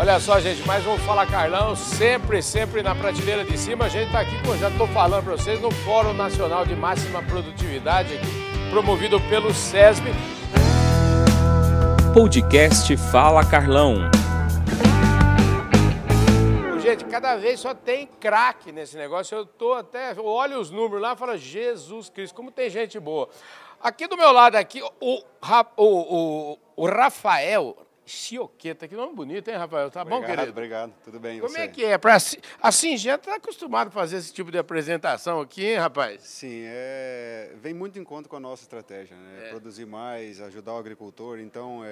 Olha 0.00 0.18
só, 0.18 0.40
gente, 0.40 0.66
mais 0.66 0.86
um 0.86 0.96
Fala 0.96 1.26
Carlão, 1.26 1.76
sempre, 1.76 2.40
sempre 2.42 2.82
na 2.82 2.94
prateleira 2.94 3.44
de 3.44 3.58
cima. 3.58 3.84
A 3.84 3.88
gente 3.90 4.06
está 4.06 4.20
aqui, 4.20 4.32
com, 4.42 4.56
já 4.56 4.70
estou 4.70 4.86
falando 4.88 5.22
para 5.22 5.36
vocês, 5.36 5.60
no 5.60 5.70
Fórum 5.70 6.14
Nacional 6.14 6.64
de 6.64 6.74
Máxima 6.74 7.22
Produtividade, 7.22 8.18
promovido 8.70 9.20
pelo 9.28 9.52
SESB. 9.52 10.08
Podcast 12.14 12.96
Fala 12.96 13.44
Carlão. 13.44 13.96
Gente, 16.80 17.04
cada 17.04 17.36
vez 17.36 17.60
só 17.60 17.74
tem 17.74 18.06
craque 18.06 18.72
nesse 18.72 18.96
negócio. 18.96 19.36
Eu 19.36 19.44
tô 19.44 19.74
até, 19.74 20.12
eu 20.12 20.24
olho 20.24 20.60
os 20.60 20.70
números 20.70 21.02
lá 21.02 21.12
e 21.12 21.16
falo, 21.16 21.36
Jesus 21.36 22.08
Cristo, 22.08 22.34
como 22.34 22.50
tem 22.50 22.70
gente 22.70 22.98
boa. 22.98 23.28
Aqui 23.78 24.06
do 24.06 24.16
meu 24.16 24.32
lado, 24.32 24.56
aqui, 24.56 24.82
o, 24.82 24.90
o, 24.98 25.22
o, 25.76 26.58
o 26.74 26.86
Rafael, 26.86 27.76
Chioqueta, 28.10 28.88
que 28.88 28.96
nome 28.96 29.14
bonito, 29.14 29.48
hein, 29.48 29.56
Rafael? 29.56 29.88
Tá 29.88 30.02
obrigado, 30.02 30.20
bom, 30.20 30.26
querido? 30.26 30.50
Obrigado, 30.50 30.94
tudo 31.04 31.20
bem. 31.20 31.38
Como 31.38 31.52
você? 31.52 31.60
é 31.60 31.68
que 31.68 31.84
é? 31.84 31.96
Pra, 31.96 32.16
a 32.60 32.72
Singenta 32.72 33.30
está 33.30 33.36
acostumado 33.36 33.88
a 33.88 33.90
fazer 33.90 34.16
esse 34.16 34.32
tipo 34.32 34.50
de 34.50 34.58
apresentação 34.58 35.40
aqui, 35.40 35.64
hein, 35.64 35.76
rapaz? 35.76 36.20
Sim, 36.22 36.64
é, 36.64 37.52
vem 37.62 37.72
muito 37.72 38.00
em 38.00 38.04
conta 38.04 38.28
com 38.28 38.34
a 38.34 38.40
nossa 38.40 38.62
estratégia, 38.64 39.16
né? 39.16 39.46
É. 39.46 39.50
Produzir 39.50 39.86
mais, 39.86 40.40
ajudar 40.40 40.74
o 40.74 40.78
agricultor, 40.78 41.38
então 41.38 41.82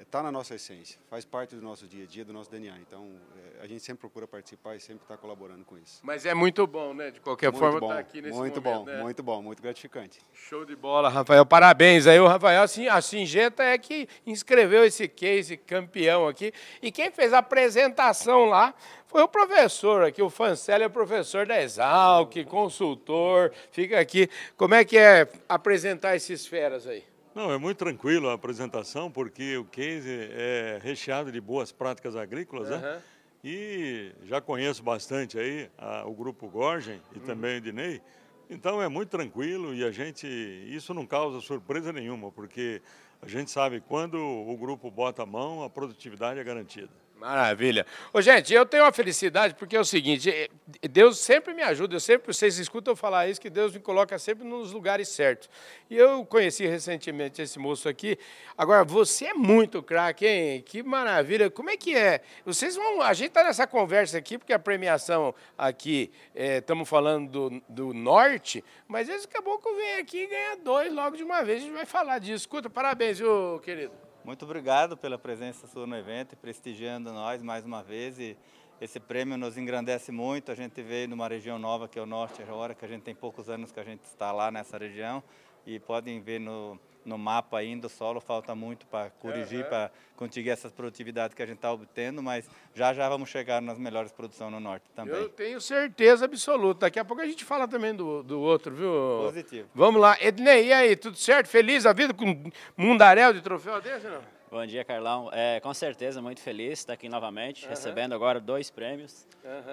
está 0.00 0.22
na 0.22 0.32
nossa 0.32 0.54
essência, 0.54 0.98
faz 1.10 1.26
parte 1.26 1.54
do 1.54 1.60
nosso 1.60 1.86
dia 1.86 2.04
a 2.04 2.06
dia, 2.06 2.24
do 2.24 2.32
nosso 2.32 2.50
DNA. 2.50 2.78
Então 2.78 3.10
é, 3.36 3.62
a 3.62 3.66
gente 3.66 3.82
sempre 3.82 4.00
procura 4.00 4.26
participar 4.26 4.76
e 4.76 4.80
sempre 4.80 5.02
está 5.04 5.16
colaborando 5.18 5.64
com 5.66 5.76
isso. 5.76 6.00
Mas 6.02 6.24
é 6.24 6.32
muito 6.32 6.66
bom, 6.66 6.94
né? 6.94 7.10
De 7.10 7.20
qualquer 7.20 7.52
muito 7.52 7.58
forma, 7.58 7.86
estar 7.86 7.98
aqui 7.98 8.22
nesse 8.22 8.38
muito 8.38 8.62
momento, 8.62 8.84
bom, 8.84 8.86
né? 8.86 9.02
muito 9.02 9.22
bom, 9.22 9.42
muito 9.42 9.62
gratificante. 9.62 10.20
Show 10.32 10.64
de 10.64 10.74
bola, 10.74 11.10
Rafael. 11.10 11.44
Parabéns 11.44 12.06
aí, 12.06 12.18
o 12.18 12.26
Rafael. 12.26 12.62
Assim, 12.62 12.88
a 12.88 13.00
Singenta 13.02 13.62
é 13.62 13.76
que 13.76 14.08
inscreveu 14.26 14.84
esse 14.84 15.06
case 15.06 15.49
campeão 15.56 16.26
aqui. 16.28 16.52
E 16.82 16.90
quem 16.92 17.10
fez 17.10 17.32
a 17.32 17.38
apresentação 17.38 18.44
lá 18.46 18.74
foi 19.06 19.22
o 19.22 19.28
professor 19.28 20.04
aqui, 20.04 20.22
o 20.22 20.30
Fancelli 20.30 20.84
é 20.84 20.88
professor 20.88 21.46
da 21.46 21.60
Exalc, 21.62 22.32
consultor, 22.46 23.52
fica 23.72 23.98
aqui. 23.98 24.28
Como 24.56 24.74
é 24.74 24.84
que 24.84 24.96
é 24.96 25.28
apresentar 25.48 26.14
esses 26.16 26.46
feras 26.46 26.86
aí? 26.86 27.04
Não, 27.34 27.52
é 27.52 27.58
muito 27.58 27.78
tranquilo 27.78 28.28
a 28.28 28.34
apresentação, 28.34 29.10
porque 29.10 29.56
o 29.56 29.64
case 29.64 30.08
é 30.32 30.78
recheado 30.82 31.30
de 31.30 31.40
boas 31.40 31.70
práticas 31.72 32.16
agrícolas, 32.16 32.68
né? 32.70 32.76
Aham. 32.76 33.02
E 33.42 34.12
já 34.24 34.40
conheço 34.40 34.82
bastante 34.82 35.38
aí 35.38 35.70
a- 35.78 36.04
o 36.06 36.12
grupo 36.12 36.46
Gorgen 36.48 37.00
e 37.16 37.20
também 37.20 37.56
o 37.56 37.60
Dinei. 37.60 38.02
Então 38.50 38.82
é 38.82 38.88
muito 38.88 39.08
tranquilo 39.08 39.72
e 39.72 39.82
a 39.84 39.90
gente 39.90 40.26
isso 40.26 40.92
não 40.92 41.06
causa 41.06 41.40
surpresa 41.40 41.92
nenhuma, 41.92 42.30
porque 42.32 42.82
a 43.22 43.28
gente 43.28 43.50
sabe 43.50 43.80
quando 43.80 44.18
o 44.18 44.56
grupo 44.56 44.90
bota 44.90 45.22
a 45.22 45.26
mão, 45.26 45.62
a 45.62 45.70
produtividade 45.70 46.40
é 46.40 46.44
garantida. 46.44 46.99
Maravilha. 47.20 47.84
Ô, 48.14 48.22
gente, 48.22 48.54
eu 48.54 48.64
tenho 48.64 48.82
uma 48.82 48.92
felicidade 48.92 49.54
porque 49.54 49.76
é 49.76 49.80
o 49.80 49.84
seguinte, 49.84 50.30
eh, 50.30 50.48
Deus 50.88 51.18
sempre 51.18 51.52
me 51.52 51.62
ajuda, 51.62 51.94
eu 51.94 52.00
sempre, 52.00 52.32
vocês 52.32 52.56
escutam 52.58 52.92
eu 52.92 52.96
falar 52.96 53.28
isso, 53.28 53.38
que 53.38 53.50
Deus 53.50 53.74
me 53.74 53.78
coloca 53.78 54.18
sempre 54.18 54.42
nos 54.42 54.72
lugares 54.72 55.08
certos. 55.08 55.50
E 55.90 55.96
eu 55.98 56.24
conheci 56.24 56.66
recentemente 56.66 57.42
esse 57.42 57.58
moço 57.58 57.90
aqui. 57.90 58.18
Agora, 58.56 58.84
você 58.84 59.26
é 59.26 59.34
muito 59.34 59.82
craque, 59.82 60.26
hein? 60.26 60.62
Que 60.62 60.82
maravilha. 60.82 61.50
Como 61.50 61.68
é 61.68 61.76
que 61.76 61.94
é? 61.94 62.22
Vocês 62.42 62.74
vão. 62.74 63.02
A 63.02 63.12
gente 63.12 63.28
está 63.28 63.44
nessa 63.44 63.66
conversa 63.66 64.16
aqui, 64.16 64.38
porque 64.38 64.54
a 64.54 64.58
premiação 64.58 65.34
aqui, 65.58 66.10
estamos 66.34 66.88
falando 66.88 67.30
do, 67.30 67.62
do 67.68 67.92
norte, 67.92 68.64
mas 68.88 69.10
esse 69.10 69.28
caboclo 69.28 69.76
vem 69.76 69.96
aqui 69.96 70.22
e 70.22 70.26
ganha 70.26 70.56
dois 70.56 70.90
logo 70.90 71.18
de 71.18 71.22
uma 71.22 71.44
vez. 71.44 71.58
A 71.58 71.66
gente 71.66 71.74
vai 71.74 71.84
falar 71.84 72.18
disso. 72.18 72.36
Escuta, 72.36 72.70
parabéns, 72.70 73.18
viu, 73.18 73.60
querido? 73.62 74.09
Muito 74.22 74.44
obrigado 74.44 74.98
pela 74.98 75.16
presença 75.16 75.66
sua 75.66 75.86
no 75.86 75.96
evento 75.96 76.34
e 76.34 76.36
prestigiando 76.36 77.10
nós 77.10 77.42
mais 77.42 77.64
uma 77.64 77.82
vez. 77.82 78.18
E 78.18 78.36
esse 78.80 78.98
prêmio 78.98 79.36
nos 79.36 79.58
engrandece 79.58 80.10
muito. 80.10 80.50
A 80.50 80.54
gente 80.54 80.80
veio 80.82 81.08
numa 81.08 81.28
região 81.28 81.58
nova 81.58 81.86
que 81.86 81.98
é 81.98 82.02
o 82.02 82.06
norte 82.06 82.42
agora, 82.42 82.74
que 82.74 82.84
a 82.84 82.88
gente 82.88 83.02
tem 83.02 83.14
poucos 83.14 83.50
anos 83.50 83.70
que 83.70 83.78
a 83.78 83.84
gente 83.84 84.02
está 84.04 84.32
lá 84.32 84.50
nessa 84.50 84.78
região. 84.78 85.22
E 85.66 85.78
podem 85.78 86.20
ver 86.20 86.40
no, 86.40 86.80
no 87.04 87.18
mapa 87.18 87.58
ainda, 87.58 87.86
o 87.86 87.90
solo 87.90 88.18
falta 88.18 88.54
muito 88.54 88.86
para 88.86 89.10
corrigir, 89.10 89.68
para 89.68 89.90
conseguir 90.16 90.48
essa 90.48 90.70
produtividade 90.70 91.36
que 91.36 91.42
a 91.42 91.46
gente 91.46 91.56
está 91.56 91.70
obtendo, 91.70 92.22
mas 92.22 92.48
já 92.74 92.94
já 92.94 93.06
vamos 93.08 93.28
chegar 93.28 93.60
nas 93.60 93.78
melhores 93.78 94.10
produções 94.10 94.50
no 94.50 94.58
norte 94.58 94.84
também. 94.94 95.14
Eu 95.14 95.28
tenho 95.28 95.60
certeza 95.60 96.24
absoluta. 96.24 96.86
Daqui 96.86 96.98
a 96.98 97.04
pouco 97.04 97.22
a 97.22 97.26
gente 97.26 97.44
fala 97.44 97.68
também 97.68 97.94
do, 97.94 98.22
do 98.22 98.40
outro, 98.40 98.74
viu? 98.74 98.90
Positivo. 99.24 99.68
Vamos 99.74 100.00
lá. 100.00 100.16
Ednei, 100.20 100.68
e 100.68 100.72
aí, 100.72 100.96
tudo 100.96 101.18
certo? 101.18 101.48
Feliz 101.48 101.84
a 101.84 101.92
vida 101.92 102.14
com 102.14 102.24
um 102.24 102.50
mundaréu 102.76 103.34
de 103.34 103.42
troféu 103.42 103.80
desse, 103.82 104.06
não? 104.06 104.39
Bom 104.50 104.66
dia, 104.66 104.84
Carlão. 104.84 105.30
É, 105.32 105.60
com 105.60 105.72
certeza, 105.72 106.20
muito 106.20 106.40
feliz 106.40 106.70
de 106.70 106.72
estar 106.72 106.92
aqui 106.94 107.08
novamente, 107.08 107.68
recebendo 107.68 108.16
agora 108.16 108.40
dois 108.40 108.68
prêmios. 108.68 109.24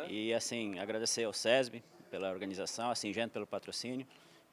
E, 0.07 0.31
assim, 0.35 0.77
agradecer 0.77 1.23
ao 1.23 1.33
SESB 1.33 1.83
pela 2.11 2.29
organização, 2.29 2.91
a 2.91 2.95
Singento 2.95 3.33
pelo 3.33 3.47
patrocínio. 3.47 4.05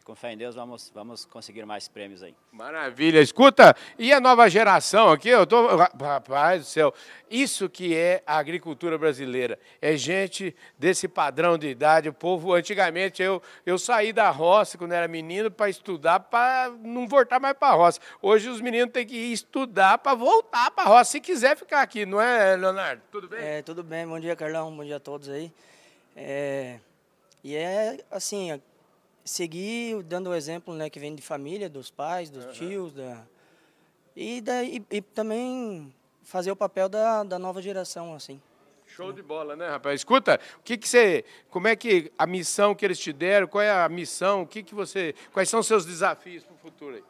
Com 0.05 0.15
fé 0.15 0.35
em 0.35 0.37
Deus, 0.37 0.55
vamos, 0.55 0.93
vamos 0.95 1.25
conseguir 1.25 1.65
mais 1.65 1.89
prêmios 1.89 2.23
aí. 2.23 2.35
Maravilha. 2.53 3.21
Escuta, 3.21 3.75
e 3.99 4.13
a 4.13 4.21
nova 4.21 4.51
geração 4.51 5.11
aqui? 5.11 5.31
Eu 5.31 5.47
tô, 5.47 5.67
rapaz 5.77 6.61
do 6.61 6.67
céu, 6.67 6.93
isso 7.31 7.71
que 7.71 7.97
é 7.97 8.23
a 8.27 8.37
agricultura 8.37 8.99
brasileira. 8.99 9.59
É 9.81 9.97
gente 9.97 10.55
desse 10.79 11.09
padrão 11.09 11.57
de 11.57 11.69
idade. 11.69 12.11
O 12.11 12.13
povo, 12.13 12.53
antigamente, 12.53 13.23
eu, 13.23 13.43
eu 13.65 13.79
saí 13.79 14.13
da 14.13 14.29
roça 14.29 14.77
quando 14.77 14.93
era 14.93 15.09
menino 15.09 15.51
para 15.51 15.71
estudar, 15.71 16.21
para 16.21 16.71
não 16.83 17.09
voltar 17.09 17.41
mais 17.41 17.57
para 17.57 17.69
a 17.69 17.77
roça. 17.77 17.99
Hoje 18.21 18.51
os 18.51 18.61
meninos 18.61 18.93
têm 18.93 19.07
que 19.07 19.17
ir 19.17 19.33
estudar 19.33 19.97
para 19.97 20.15
voltar 20.15 20.71
para 20.73 20.85
a 20.85 20.89
roça, 20.89 21.13
se 21.13 21.21
quiser 21.21 21.57
ficar 21.57 21.81
aqui, 21.81 22.05
não 22.05 22.21
é, 22.21 22.55
Leonardo? 22.57 23.01
Tudo 23.11 23.27
bem? 23.27 23.41
É, 23.43 23.63
tudo 23.63 23.83
bem, 23.83 24.07
bom 24.07 24.21
dia 24.21 24.37
Carlão, 24.37 24.77
bom 24.77 24.85
dia 24.85 24.97
a 24.97 25.01
todos 25.01 25.31
aí. 25.31 25.51
É, 26.15 26.79
e 27.43 27.57
é 27.57 28.05
assim, 28.11 28.61
seguir 29.25 30.03
dando 30.03 30.31
o 30.31 30.35
exemplo 30.35 30.75
né, 30.75 30.91
que 30.91 31.01
vem 31.01 31.15
de 31.15 31.23
família, 31.23 31.69
dos 31.69 31.91
pais, 31.91 32.29
dos 32.29 32.57
tios, 32.57 32.93
da, 32.93 33.25
e, 34.15 34.41
da, 34.41 34.63
e, 34.63 34.85
e 34.91 35.01
também 35.01 35.93
fazer 36.23 36.51
o 36.51 36.57
papel 36.57 36.89
da, 36.89 37.23
da 37.23 37.39
nova 37.39 37.63
geração, 37.63 38.15
assim. 38.15 38.41
Show 38.87 39.13
de 39.13 39.23
bola, 39.23 39.57
né, 39.57 39.69
rapaz? 39.69 40.01
Escuta, 40.01 40.39
o 40.59 40.63
que 40.63 40.77
que 40.77 40.89
você, 40.89 41.25
como 41.51 41.67
é 41.67 41.75
que 41.75 42.13
a 42.19 42.27
missão 42.27 42.75
que 42.75 42.85
eles 42.85 42.99
te 42.99 43.13
deram, 43.13 43.47
qual 43.47 43.63
é 43.63 43.71
a 43.71 43.89
missão, 43.89 44.43
o 44.43 44.47
que 44.47 44.63
que 44.63 44.75
você, 44.75 45.15
quais 45.33 45.49
são 45.49 45.61
os 45.61 45.67
seus 45.67 45.85
desafios 45.85 46.45
para 46.45 46.55
o 46.55 46.59
futuro 46.59 46.95
aí? 46.95 47.05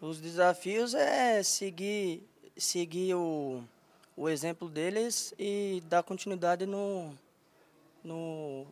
Os 0.00 0.20
desafios 0.20 0.94
é 0.94 1.42
seguir, 1.42 2.22
seguir 2.56 3.14
o, 3.14 3.64
o 4.16 4.28
exemplo 4.28 4.68
deles 4.68 5.34
e 5.38 5.82
dar 5.86 6.02
continuidade 6.02 6.66
no, 6.66 7.12
no, 8.04 8.66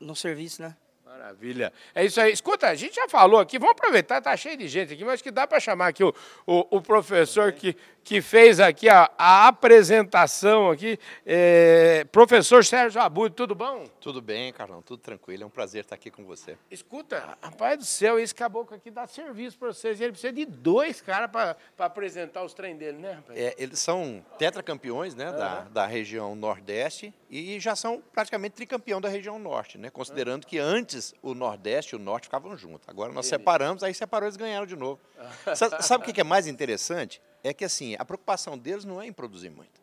no 0.00 0.16
serviço, 0.16 0.62
né? 0.62 0.76
Maravilha. 1.14 1.72
É 1.94 2.04
isso 2.04 2.20
aí. 2.20 2.32
Escuta, 2.32 2.66
a 2.66 2.74
gente 2.74 2.96
já 2.96 3.08
falou 3.08 3.38
aqui, 3.38 3.56
vamos 3.56 3.76
aproveitar, 3.78 4.20
tá 4.20 4.36
cheio 4.36 4.56
de 4.56 4.66
gente 4.66 4.94
aqui, 4.94 5.04
mas 5.04 5.22
que 5.22 5.30
dá 5.30 5.46
para 5.46 5.60
chamar 5.60 5.86
aqui 5.86 6.02
o, 6.02 6.12
o, 6.44 6.76
o 6.76 6.82
professor 6.82 7.52
que, 7.52 7.76
que 8.04 8.20
fez 8.20 8.60
aqui 8.60 8.88
a, 8.88 9.10
a 9.16 9.48
apresentação 9.48 10.70
aqui, 10.70 10.98
é, 11.24 12.04
professor 12.12 12.64
Sérgio 12.64 13.00
Abud, 13.00 13.34
tudo 13.34 13.54
bom? 13.54 13.86
Tudo 14.00 14.20
bem, 14.20 14.52
Carlão, 14.52 14.82
tudo 14.82 15.00
tranquilo. 15.00 15.42
É 15.42 15.46
um 15.46 15.50
prazer 15.50 15.80
estar 15.82 15.94
aqui 15.94 16.10
com 16.10 16.24
você. 16.24 16.56
Escuta, 16.70 17.36
rapaz 17.42 17.78
do 17.78 17.84
céu, 17.84 18.18
esse 18.18 18.34
caboclo 18.34 18.76
aqui 18.76 18.90
dá 18.90 19.06
serviço 19.06 19.58
para 19.58 19.68
vocês. 19.68 20.00
Ele 20.00 20.12
precisa 20.12 20.32
de 20.32 20.44
dois 20.44 21.00
caras 21.00 21.30
para 21.30 21.56
apresentar 21.78 22.44
os 22.44 22.52
trem 22.52 22.76
dele, 22.76 22.98
né, 22.98 23.12
rapaz? 23.12 23.38
É, 23.38 23.54
eles 23.56 23.78
são 23.80 24.24
tetracampeões 24.38 25.14
né, 25.14 25.32
da, 25.32 25.60
da 25.62 25.86
região 25.86 26.34
Nordeste 26.34 27.12
e 27.30 27.58
já 27.58 27.74
são 27.74 28.02
praticamente 28.12 28.54
tricampeão 28.54 29.00
da 29.00 29.08
região 29.08 29.38
Norte, 29.38 29.78
né? 29.78 29.88
Considerando 29.90 30.46
que 30.46 30.58
antes 30.58 31.14
o 31.22 31.34
Nordeste 31.34 31.94
e 31.94 31.96
o 31.96 31.98
Norte 31.98 32.24
ficavam 32.24 32.56
juntos. 32.56 32.86
Agora 32.86 33.12
nós 33.12 33.26
separamos, 33.26 33.82
aí 33.82 33.94
separou 33.94 34.26
eles 34.26 34.36
ganharam 34.36 34.66
de 34.66 34.76
novo. 34.76 35.00
Sa- 35.56 35.80
Sabe 35.80 36.08
o 36.08 36.12
que 36.12 36.20
é 36.20 36.24
mais 36.24 36.46
interessante? 36.46 37.20
É 37.44 37.52
que 37.52 37.64
assim, 37.64 37.94
a 37.98 38.04
preocupação 38.04 38.56
deles 38.56 38.84
não 38.86 39.00
é 39.00 39.06
em 39.06 39.12
produzir 39.12 39.50
muito. 39.50 39.80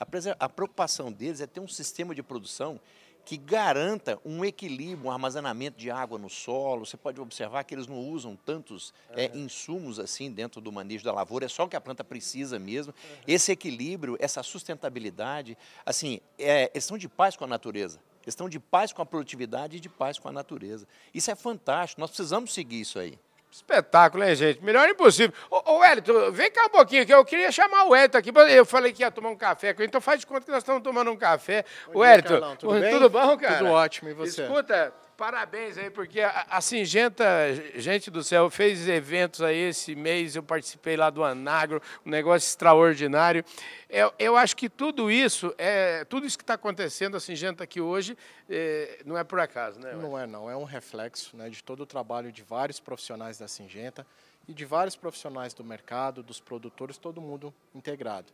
A 0.00 0.06
prese- 0.06 0.34
A 0.40 0.48
preocupação 0.48 1.12
deles 1.12 1.40
é 1.42 1.46
ter 1.46 1.60
um 1.60 1.68
sistema 1.68 2.14
de 2.14 2.22
produção 2.22 2.80
que 3.24 3.36
garanta 3.36 4.18
um 4.24 4.44
equilíbrio, 4.44 5.06
um 5.06 5.10
armazenamento 5.12 5.78
de 5.78 5.88
água 5.92 6.18
no 6.18 6.28
solo. 6.28 6.84
Você 6.84 6.96
pode 6.96 7.20
observar 7.20 7.62
que 7.62 7.72
eles 7.72 7.86
não 7.86 7.98
usam 8.08 8.34
tantos 8.34 8.92
é, 9.10 9.30
insumos 9.36 10.00
assim 10.00 10.28
dentro 10.32 10.60
do 10.60 10.72
manejo 10.72 11.04
da 11.04 11.12
lavoura, 11.12 11.44
é 11.44 11.48
só 11.48 11.62
o 11.64 11.68
que 11.68 11.76
a 11.76 11.80
planta 11.80 12.02
precisa 12.02 12.58
mesmo. 12.58 12.92
Esse 13.28 13.52
equilíbrio, 13.52 14.16
essa 14.18 14.42
sustentabilidade, 14.42 15.56
assim, 15.86 16.18
é, 16.36 16.70
eles 16.74 16.82
estão 16.82 16.98
de 16.98 17.08
paz 17.08 17.36
com 17.36 17.44
a 17.44 17.46
natureza. 17.46 18.00
Eles 18.24 18.32
estão 18.32 18.48
de 18.48 18.58
paz 18.58 18.92
com 18.92 19.02
a 19.02 19.06
produtividade 19.06 19.76
e 19.76 19.80
de 19.80 19.88
paz 19.88 20.18
com 20.18 20.28
a 20.28 20.32
natureza. 20.32 20.88
Isso 21.14 21.30
é 21.30 21.34
fantástico, 21.36 22.00
nós 22.00 22.10
precisamos 22.10 22.52
seguir 22.52 22.80
isso 22.80 22.98
aí. 22.98 23.16
Espetáculo, 23.52 24.24
hein, 24.24 24.34
gente? 24.34 24.64
Melhor 24.64 24.88
impossível. 24.88 25.36
Ô, 25.50 25.72
ô 25.72 25.78
Wellington, 25.80 26.30
vem 26.32 26.50
cá 26.50 26.64
um 26.64 26.70
pouquinho, 26.70 27.04
que 27.04 27.12
eu 27.12 27.22
queria 27.22 27.52
chamar 27.52 27.84
o 27.84 27.90
Wellington 27.90 28.16
aqui. 28.16 28.32
Eu 28.48 28.64
falei 28.64 28.94
que 28.94 29.02
ia 29.02 29.10
tomar 29.10 29.28
um 29.28 29.36
café 29.36 29.74
com 29.74 29.82
ele, 29.82 29.88
então 29.88 30.00
faz 30.00 30.20
de 30.20 30.26
conta 30.26 30.40
que 30.40 30.50
nós 30.50 30.62
estamos 30.62 30.82
tomando 30.82 31.10
um 31.10 31.16
café. 31.16 31.62
Bom 31.92 32.00
o 32.00 32.02
dia, 32.02 32.22
Carlão, 32.22 32.56
tudo 32.56 32.80
tudo 32.90 33.10
bom, 33.10 33.36
cara? 33.36 33.58
Tudo 33.58 33.70
ótimo, 33.70 34.08
e 34.08 34.14
você? 34.14 34.44
Escuta, 34.44 34.94
parabéns 35.16 35.78
aí, 35.78 35.90
porque 35.90 36.20
a, 36.20 36.46
a 36.50 36.60
Singenta, 36.60 37.24
gente 37.76 38.10
do 38.10 38.22
céu, 38.22 38.50
fez 38.50 38.88
eventos 38.88 39.40
aí 39.42 39.56
esse 39.68 39.94
mês, 39.94 40.34
eu 40.34 40.42
participei 40.42 40.96
lá 40.96 41.10
do 41.10 41.22
Anagro, 41.22 41.80
um 42.04 42.10
negócio 42.10 42.46
extraordinário. 42.46 43.44
Eu, 43.88 44.12
eu 44.18 44.36
acho 44.36 44.56
que 44.56 44.68
tudo 44.68 45.10
isso, 45.10 45.54
é, 45.58 46.04
tudo 46.04 46.26
isso 46.26 46.36
que 46.36 46.42
está 46.42 46.54
acontecendo, 46.54 47.16
a 47.16 47.20
Singenta 47.20 47.64
aqui 47.64 47.80
hoje, 47.80 48.16
é, 48.48 49.00
não 49.04 49.16
é 49.16 49.24
por 49.24 49.38
acaso, 49.40 49.78
né? 49.78 49.92
Não 49.94 50.18
é 50.18 50.26
não, 50.26 50.50
é 50.50 50.56
um 50.56 50.64
reflexo 50.64 51.36
né, 51.36 51.48
de 51.48 51.62
todo 51.62 51.80
o 51.80 51.86
trabalho 51.86 52.32
de 52.32 52.42
vários 52.42 52.80
profissionais 52.80 53.38
da 53.38 53.46
Singenta 53.48 54.06
e 54.48 54.52
de 54.52 54.64
vários 54.64 54.96
profissionais 54.96 55.54
do 55.54 55.62
mercado, 55.62 56.22
dos 56.22 56.40
produtores, 56.40 56.98
todo 56.98 57.20
mundo 57.20 57.54
integrado. 57.74 58.32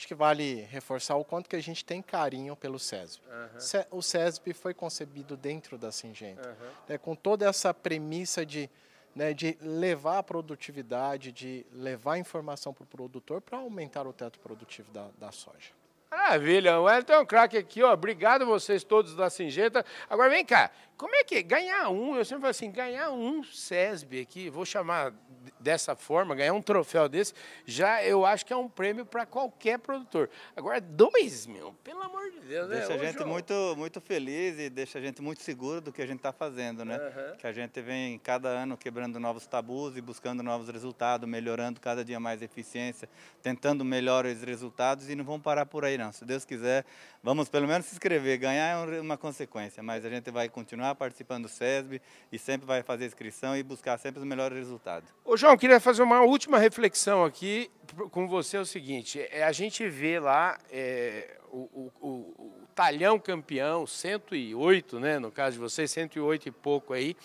Acho 0.00 0.08
que 0.08 0.14
vale 0.14 0.62
reforçar 0.70 1.16
o 1.16 1.22
quanto 1.22 1.46
que 1.46 1.54
a 1.54 1.60
gente 1.60 1.84
tem 1.84 2.00
carinho 2.00 2.56
pelo 2.56 2.78
SESB. 2.78 3.22
Uhum. 3.28 3.98
O 3.98 4.00
SESB 4.00 4.54
foi 4.54 4.72
concebido 4.72 5.36
dentro 5.36 5.76
da 5.76 5.92
Singenta, 5.92 6.48
uhum. 6.48 6.70
né, 6.88 6.96
com 6.96 7.14
toda 7.14 7.46
essa 7.46 7.74
premissa 7.74 8.46
de, 8.46 8.70
né, 9.14 9.34
de 9.34 9.58
levar 9.60 10.16
a 10.16 10.22
produtividade, 10.22 11.30
de 11.30 11.66
levar 11.70 12.16
informação 12.16 12.72
para 12.72 12.84
o 12.84 12.86
produtor 12.86 13.42
para 13.42 13.58
aumentar 13.58 14.06
o 14.06 14.12
teto 14.14 14.38
produtivo 14.38 14.90
da, 14.90 15.10
da 15.18 15.30
soja. 15.30 15.72
Maravilha, 16.10 16.80
o 16.80 16.84
Wellington 16.84 17.12
é 17.12 17.18
um 17.20 17.26
craque 17.26 17.56
aqui, 17.56 17.84
ó. 17.84 17.92
Obrigado 17.92 18.44
vocês 18.44 18.82
todos 18.82 19.14
da 19.14 19.30
Singenta. 19.30 19.84
Agora 20.08 20.28
vem 20.28 20.44
cá, 20.44 20.72
como 21.00 21.14
é 21.14 21.24
que 21.24 21.36
é? 21.36 21.42
ganhar 21.42 21.88
um? 21.88 22.16
Eu 22.16 22.24
sempre 22.24 22.42
falo 22.42 22.50
assim, 22.50 22.70
ganhar 22.70 23.10
um 23.10 23.42
SESB 23.42 24.20
aqui, 24.20 24.50
vou 24.50 24.66
chamar 24.66 25.14
dessa 25.58 25.96
forma, 25.96 26.34
ganhar 26.34 26.52
um 26.52 26.60
troféu 26.60 27.08
desse, 27.08 27.32
já 27.64 28.04
eu 28.04 28.26
acho 28.26 28.44
que 28.44 28.52
é 28.52 28.56
um 28.56 28.68
prêmio 28.68 29.06
para 29.06 29.24
qualquer 29.24 29.78
produtor. 29.78 30.28
Agora 30.54 30.80
dois, 30.80 31.46
meu, 31.46 31.74
pelo 31.84 32.02
amor 32.02 32.30
de 32.30 32.40
Deus, 32.40 32.68
né? 32.68 32.76
Deixa 32.76 32.88
né? 32.90 32.94
a 32.94 33.12
gente 33.12 33.24
muito, 33.24 33.74
muito 33.78 34.00
feliz 34.00 34.58
e 34.58 34.68
deixa 34.68 34.98
a 34.98 35.00
gente 35.00 35.22
muito 35.22 35.40
seguro 35.40 35.80
do 35.80 35.90
que 35.90 36.02
a 36.02 36.06
gente 36.06 36.18
está 36.18 36.32
fazendo, 36.32 36.84
né? 36.84 36.98
Uhum. 36.98 37.36
Que 37.36 37.46
a 37.46 37.52
gente 37.52 37.80
vem 37.80 38.18
cada 38.18 38.48
ano 38.48 38.76
quebrando 38.76 39.18
novos 39.18 39.46
tabus 39.46 39.96
e 39.96 40.02
buscando 40.02 40.42
novos 40.42 40.68
resultados, 40.68 41.28
melhorando 41.28 41.80
cada 41.80 42.04
dia 42.04 42.20
mais 42.20 42.42
eficiência, 42.42 43.08
tentando 43.42 43.84
melhores 43.84 44.42
resultados 44.42 45.08
e 45.08 45.14
não 45.14 45.24
vamos 45.24 45.42
parar 45.42 45.64
por 45.66 45.84
aí 45.84 45.96
não. 46.00 46.12
Se 46.12 46.24
Deus 46.24 46.44
quiser, 46.44 46.84
vamos 47.22 47.48
pelo 47.48 47.68
menos 47.68 47.86
se 47.86 47.92
inscrever. 47.92 48.38
Ganhar 48.38 48.88
é 48.92 49.00
uma 49.00 49.16
consequência, 49.16 49.82
mas 49.82 50.04
a 50.04 50.08
gente 50.08 50.30
vai 50.30 50.48
continuar 50.48 50.94
participando 50.94 51.44
do 51.44 51.48
SESB 51.48 52.00
e 52.32 52.38
sempre 52.38 52.66
vai 52.66 52.82
fazer 52.82 53.06
inscrição 53.06 53.56
e 53.56 53.62
buscar 53.62 53.98
sempre 53.98 54.20
os 54.20 54.26
melhores 54.26 54.56
resultados. 54.56 55.08
Ô 55.24 55.36
João, 55.36 55.56
queria 55.56 55.78
fazer 55.78 56.02
uma 56.02 56.22
última 56.22 56.58
reflexão 56.58 57.24
aqui 57.24 57.70
com 58.10 58.26
você, 58.26 58.56
é 58.56 58.60
o 58.60 58.66
seguinte, 58.66 59.20
é, 59.30 59.44
a 59.44 59.52
gente 59.52 59.88
vê 59.88 60.18
lá 60.18 60.58
é, 60.70 61.38
o, 61.50 61.90
o, 62.00 62.08
o 62.08 62.52
talhão 62.74 63.18
campeão, 63.18 63.86
108, 63.86 65.00
né, 65.00 65.18
no 65.18 65.30
caso 65.30 65.54
de 65.54 65.58
vocês, 65.58 65.90
108 65.90 66.48
e 66.48 66.50
pouco 66.52 66.92
aí, 66.92 67.16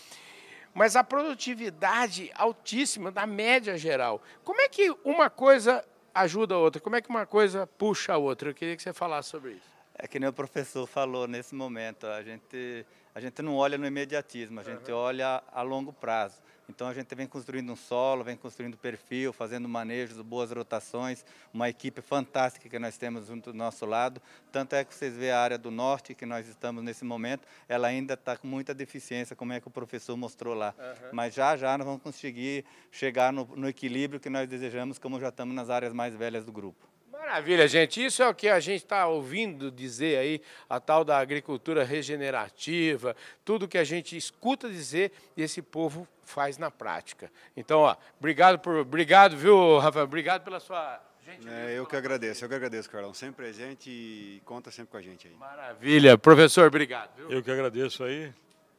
mas 0.74 0.96
a 0.96 1.04
produtividade 1.04 2.30
altíssima 2.36 3.10
da 3.12 3.26
média 3.26 3.78
geral. 3.78 4.22
Como 4.44 4.60
é 4.60 4.68
que 4.68 4.94
uma 5.06 5.30
coisa 5.30 5.86
ajuda 6.16 6.56
a 6.56 6.58
outra? 6.58 6.82
Como 6.82 6.96
é 6.96 7.02
que 7.02 7.10
uma 7.10 7.26
coisa 7.26 7.68
puxa 7.68 8.14
a 8.14 8.18
outra? 8.18 8.50
Eu 8.50 8.56
queria 8.56 8.76
que 8.76 8.82
você 8.82 8.94
falasse 8.94 9.30
sobre 9.30 9.52
isso. 9.52 9.75
É 9.98 10.08
que 10.08 10.20
nem 10.20 10.28
o 10.28 10.34
professor 10.34 10.86
falou 10.86 11.26
nesse 11.28 11.56
momento, 11.56 12.06
a 12.06 12.22
gente, 12.22 12.86
a 13.14 13.20
gente 13.22 13.42
não 13.42 13.56
olha 13.56 13.78
no 13.78 13.88
imediatismo, 13.88 14.60
a 14.60 14.64
gente 14.64 14.92
uhum. 14.92 14.98
olha 14.98 15.42
a 15.52 15.62
longo 15.62 15.94
prazo. 15.94 16.42
Então 16.68 16.88
a 16.88 16.94
gente 16.94 17.14
vem 17.16 17.28
construindo 17.28 17.72
um 17.72 17.76
solo, 17.76 18.24
vem 18.24 18.36
construindo 18.36 18.76
perfil, 18.76 19.32
fazendo 19.32 19.70
manejos, 19.70 20.20
boas 20.22 20.52
rotações, 20.52 21.24
uma 21.54 21.70
equipe 21.70 22.02
fantástica 22.02 22.68
que 22.68 22.80
nós 22.80 22.98
temos 22.98 23.28
junto 23.28 23.52
do 23.52 23.58
nosso 23.58 23.86
lado. 23.86 24.22
Tanto 24.52 24.76
é 24.76 24.84
que 24.84 24.94
vocês 24.94 25.16
vê 25.16 25.32
a 25.32 25.40
área 25.40 25.58
do 25.58 25.72
norte 25.72 26.14
que 26.14 26.26
nós 26.26 26.48
estamos 26.48 26.84
nesse 26.84 27.06
momento, 27.06 27.48
ela 27.70 27.88
ainda 27.88 28.16
está 28.16 28.36
com 28.36 28.48
muita 28.48 28.74
deficiência, 28.74 29.36
como 29.36 29.54
é 29.54 29.62
que 29.62 29.68
o 29.68 29.72
professor 29.72 30.18
mostrou 30.18 30.54
lá. 30.54 30.74
Uhum. 30.78 31.10
Mas 31.14 31.34
já 31.34 31.56
já 31.56 31.78
nós 31.78 31.86
vamos 31.86 32.02
conseguir 32.02 32.66
chegar 32.92 33.32
no, 33.32 33.46
no 33.56 33.70
equilíbrio 33.70 34.20
que 34.20 34.30
nós 34.30 34.50
desejamos, 34.50 34.98
como 34.98 35.20
já 35.20 35.30
estamos 35.30 35.56
nas 35.56 35.70
áreas 35.70 35.94
mais 35.94 36.14
velhas 36.16 36.44
do 36.44 36.52
grupo. 36.52 36.95
Maravilha, 37.26 37.68
gente. 37.68 38.06
Isso 38.06 38.22
é 38.22 38.30
o 38.30 38.36
que 38.36 38.48
a 38.48 38.60
gente 38.60 38.84
está 38.84 39.08
ouvindo 39.08 39.72
dizer 39.72 40.20
aí, 40.20 40.42
a 40.70 40.80
tal 40.80 41.04
da 41.04 41.18
agricultura 41.18 41.84
regenerativa, 41.84 43.16
tudo 43.44 43.68
que 43.68 43.80
a 43.80 43.84
gente 43.84 44.16
escuta 44.16 44.70
dizer 44.70 45.12
e 45.36 45.42
esse 45.42 45.60
povo 45.60 46.08
faz 46.24 46.60
na 46.60 46.70
prática. 46.70 47.32
Então, 47.58 47.80
ó, 47.80 47.96
obrigado 48.20 48.60
por, 48.60 48.76
obrigado, 48.76 49.36
viu, 49.36 49.80
Rafael? 49.80 50.06
Obrigado 50.06 50.44
pela 50.44 50.60
sua 50.60 51.02
é, 51.48 51.74
eu 51.76 51.88
que 51.88 51.96
agradeço, 51.96 52.46
eu 52.46 52.50
que 52.50 52.54
agradeço, 52.54 52.88
Carlão. 52.88 53.12
Sempre 53.12 53.38
presente 53.38 53.90
e 53.90 54.42
conta 54.46 54.70
sempre 54.70 54.92
com 54.92 54.98
a 54.98 55.02
gente 55.02 55.28
aí. 55.28 55.34
Maravilha. 55.34 56.20
Professor, 56.20 56.68
obrigado. 56.68 57.16
Viu? 57.16 57.32
Eu 57.32 57.42
que 57.42 57.50
agradeço 57.50 58.04
aí. 58.04 58.32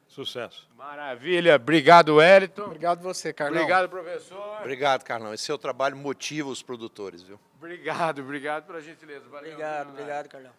Sucesso. 0.07 0.69
Maravilha. 0.77 1.57
Obrigado, 1.57 2.15
Wellington. 2.15 2.63
Obrigado 2.63 3.03
você, 3.03 3.33
Carlão. 3.33 3.61
Obrigado, 3.61 3.89
professor. 3.89 4.61
Obrigado, 4.61 5.03
Carlão. 5.03 5.35
Esse 5.35 5.45
seu 5.45 5.59
trabalho 5.59 5.97
motiva 5.97 6.49
os 6.49 6.63
produtores, 6.63 7.23
viu? 7.23 7.39
Obrigado, 7.57 8.21
obrigado 8.21 8.67
pela 8.67 8.81
gentileza. 8.81 9.29
Valeu, 9.29 9.53
obrigado, 9.53 9.91
obrigado, 9.91 10.29
Carlão. 10.29 10.53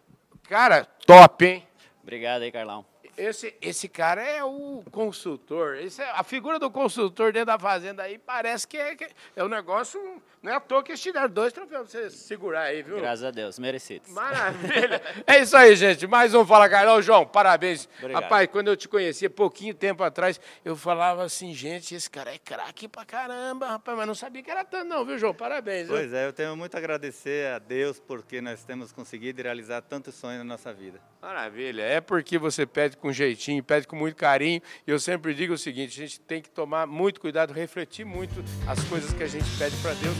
Cara, 0.48 0.84
top, 0.84 1.44
hein? 1.44 1.68
Obrigado 2.02 2.42
aí, 2.42 2.50
Carlão. 2.50 2.84
Esse, 3.16 3.54
esse 3.60 3.88
cara 3.88 4.22
é 4.22 4.42
o 4.44 4.82
consultor. 4.90 5.76
Esse 5.76 6.02
é, 6.02 6.10
a 6.10 6.22
figura 6.22 6.58
do 6.58 6.70
consultor 6.70 7.32
dentro 7.32 7.46
da 7.46 7.58
fazenda 7.58 8.04
aí 8.04 8.16
parece 8.16 8.66
que 8.66 8.76
é, 8.76 8.94
que 8.94 9.08
é 9.34 9.44
um 9.44 9.48
negócio. 9.48 10.22
Não 10.40 10.52
é 10.52 10.54
à 10.54 10.60
toa 10.60 10.82
que 10.84 10.92
eles 10.92 11.00
te 11.00 11.12
deram 11.12 11.28
dois 11.28 11.52
troféus 11.52 11.90
pra 11.90 12.00
você 12.00 12.10
segurar 12.10 12.62
aí, 12.62 12.82
viu? 12.82 12.96
Graças 12.96 13.24
a 13.24 13.30
Deus, 13.32 13.58
merecidos. 13.58 14.08
Maravilha. 14.10 15.02
é 15.26 15.40
isso 15.40 15.56
aí, 15.56 15.74
gente. 15.74 16.06
Mais 16.06 16.32
um 16.32 16.46
Fala 16.46 16.68
Carlão. 16.68 17.02
João, 17.02 17.26
parabéns. 17.26 17.88
Obrigado. 17.98 18.22
Rapaz, 18.22 18.48
quando 18.52 18.68
eu 18.68 18.76
te 18.76 18.88
conhecia, 18.88 19.28
pouquinho 19.28 19.74
tempo 19.74 20.02
atrás, 20.04 20.40
eu 20.64 20.76
falava 20.76 21.24
assim, 21.24 21.52
gente, 21.52 21.94
esse 21.94 22.08
cara 22.08 22.32
é 22.32 22.38
craque 22.38 22.86
pra 22.86 23.04
caramba, 23.04 23.66
rapaz, 23.66 23.98
mas 23.98 24.06
não 24.06 24.14
sabia 24.14 24.42
que 24.42 24.50
era 24.50 24.64
tanto, 24.64 24.86
não, 24.86 25.04
viu, 25.04 25.18
João? 25.18 25.34
Parabéns. 25.34 25.88
Pois 25.88 26.10
viu? 26.10 26.18
é, 26.18 26.26
eu 26.26 26.32
tenho 26.32 26.56
muito 26.56 26.74
a 26.74 26.78
agradecer 26.78 27.52
a 27.52 27.58
Deus 27.58 27.98
porque 27.98 28.40
nós 28.40 28.62
temos 28.62 28.92
conseguido 28.92 29.42
realizar 29.42 29.82
tantos 29.82 30.14
sonhos 30.14 30.38
na 30.38 30.44
nossa 30.44 30.72
vida. 30.72 31.00
Maravilha. 31.20 31.82
É 31.82 32.00
porque 32.00 32.38
você 32.38 32.64
pede 32.64 32.96
com 32.96 33.12
jeitinho, 33.12 33.62
pede 33.62 33.86
com 33.88 33.96
muito 33.96 34.14
carinho. 34.14 34.62
E 34.86 34.90
eu 34.90 35.00
sempre 35.00 35.34
digo 35.34 35.54
o 35.54 35.58
seguinte: 35.58 36.00
a 36.00 36.06
gente 36.06 36.20
tem 36.20 36.40
que 36.40 36.48
tomar 36.48 36.86
muito 36.86 37.20
cuidado, 37.20 37.52
refletir 37.52 38.04
muito 38.04 38.34
as 38.68 38.82
coisas 38.84 39.12
que 39.12 39.22
a 39.22 39.26
gente 39.26 39.44
pede 39.58 39.76
para 39.82 39.94
Deus, 39.94 40.16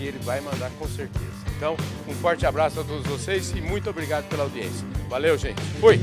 porque 0.00 0.08
Ele 0.08 0.18
vai 0.20 0.40
mandar 0.40 0.70
com 0.78 0.88
certeza. 0.88 1.26
Então, 1.56 1.76
um 2.08 2.14
forte 2.14 2.46
abraço 2.46 2.80
a 2.80 2.84
todos 2.84 3.06
vocês 3.06 3.50
e 3.50 3.60
muito 3.60 3.90
obrigado 3.90 4.28
pela 4.28 4.44
audiência. 4.44 4.86
Valeu, 5.08 5.36
gente. 5.36 5.60
Fui! 5.78 6.00